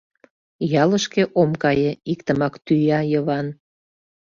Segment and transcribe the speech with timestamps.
[0.83, 3.47] Ялышке ом кае,— иктымак тӱя Йыван.